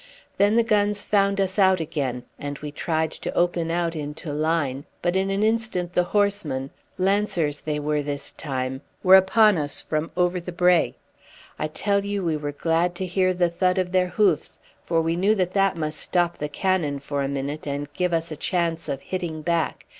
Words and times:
Then 0.39 0.55
the 0.55 0.63
guns 0.63 1.05
found 1.05 1.39
us 1.39 1.59
out 1.59 1.79
again, 1.79 2.23
and 2.39 2.57
we 2.57 2.71
tried 2.71 3.11
to 3.11 3.31
open 3.35 3.69
out 3.69 3.95
into 3.95 4.33
line; 4.33 4.85
but 5.03 5.15
in 5.15 5.29
an 5.29 5.43
instant 5.43 5.93
the 5.93 6.05
horsemen 6.05 6.71
lancers 6.97 7.61
they 7.61 7.77
were 7.79 8.01
this 8.01 8.31
time 8.31 8.81
were 9.03 9.13
upon 9.13 9.59
us 9.59 9.79
from 9.79 10.09
over 10.17 10.39
the 10.39 10.51
brae. 10.51 10.95
I 11.59 11.67
tell 11.67 12.03
you 12.03 12.23
we 12.25 12.35
were 12.35 12.51
glad 12.51 12.95
to 12.95 13.05
hear 13.05 13.31
the 13.31 13.51
thud 13.51 13.77
of 13.77 13.91
their 13.91 14.07
hoofs, 14.07 14.57
for 14.83 15.01
we 15.03 15.15
knew 15.15 15.35
that 15.35 15.53
that 15.53 15.77
must 15.77 15.99
stop 15.99 16.39
the 16.39 16.49
cannon 16.49 16.97
for 16.97 17.21
a 17.21 17.27
minute 17.27 17.67
and 17.67 17.93
give 17.93 18.11
us 18.11 18.31
a 18.31 18.35
chance 18.35 18.89
of 18.89 19.03
hitting 19.03 19.43
back. 19.43 19.85